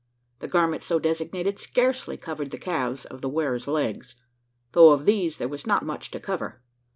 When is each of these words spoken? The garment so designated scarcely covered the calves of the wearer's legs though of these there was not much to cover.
The 0.39 0.47
garment 0.47 0.81
so 0.81 0.97
designated 0.97 1.59
scarcely 1.59 2.17
covered 2.17 2.49
the 2.49 2.57
calves 2.57 3.05
of 3.05 3.21
the 3.21 3.29
wearer's 3.29 3.67
legs 3.67 4.15
though 4.71 4.93
of 4.93 5.05
these 5.05 5.37
there 5.37 5.47
was 5.47 5.67
not 5.67 5.85
much 5.85 6.09
to 6.09 6.19
cover. 6.19 6.63